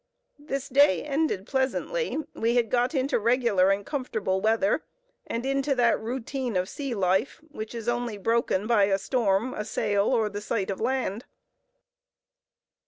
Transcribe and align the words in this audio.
This 0.39 0.67
day 0.67 1.03
ended 1.03 1.45
pleasantly; 1.45 2.17
we 2.33 2.55
had 2.55 2.71
got 2.71 2.95
into 2.95 3.19
regular 3.19 3.69
and 3.69 3.85
comfortable 3.85 4.41
weather, 4.41 4.83
and 5.27 5.45
into 5.45 5.75
that 5.75 5.99
routine 5.99 6.55
of 6.55 6.67
sea 6.67 6.95
life 6.95 7.39
which 7.49 7.75
is 7.75 7.87
only 7.87 8.17
broken 8.17 8.65
by 8.65 8.85
a 8.85 8.97
storm, 8.97 9.53
a 9.53 9.63
sail, 9.63 10.07
or 10.07 10.27
the 10.27 10.41
sight 10.41 10.71
of 10.71 10.81
land. 10.81 11.25